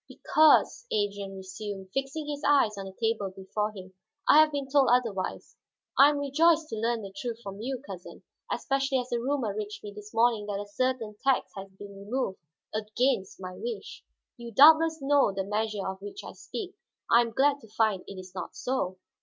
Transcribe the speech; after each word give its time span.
"Because," 0.07 0.87
Adrian 0.91 1.35
resumed, 1.35 1.91
fixing 1.93 2.25
his 2.27 2.41
eyes 2.43 2.75
on 2.75 2.85
the 2.85 2.91
table 2.91 3.29
before 3.29 3.71
him, 3.71 3.93
"I 4.27 4.39
have 4.39 4.51
been 4.51 4.67
told 4.67 4.89
otherwise. 4.91 5.55
I 5.95 6.09
am 6.09 6.17
rejoiced 6.17 6.69
to 6.69 6.75
learn 6.75 7.03
the 7.03 7.13
truth 7.15 7.39
from 7.43 7.61
you, 7.61 7.83
cousin; 7.85 8.23
especially 8.51 8.97
as 8.97 9.11
a 9.11 9.19
rumor 9.19 9.53
reached 9.55 9.83
me 9.83 9.93
this 9.93 10.11
morning 10.11 10.47
that 10.47 10.59
a 10.59 10.65
certain 10.65 11.17
tax 11.23 11.51
had 11.55 11.77
been 11.77 11.95
removed, 11.95 12.39
against 12.73 13.39
my 13.39 13.55
wish. 13.55 14.03
You 14.37 14.51
doubtless 14.51 15.03
know 15.03 15.31
the 15.31 15.43
measure 15.43 15.87
of 15.87 16.01
which 16.01 16.23
I 16.23 16.31
speak. 16.33 16.73
I 17.11 17.21
am 17.21 17.29
glad 17.29 17.61
to 17.61 17.67
find 17.67 18.01
it 18.07 18.17
is 18.19 18.33
not 18.33 18.55
so." 18.55 18.97